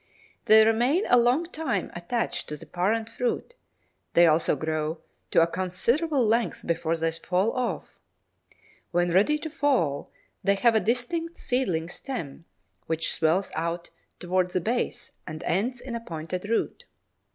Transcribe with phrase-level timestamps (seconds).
[0.45, 3.53] They remain a long time attached to the parent fruit;
[4.13, 4.97] they also grow
[5.29, 7.99] to a considerable length before they fall off.
[8.89, 10.09] When ready to fall,
[10.43, 12.45] they have a distinct seedling stem,
[12.87, 16.85] which swells out towards the base and ends in a pointed root.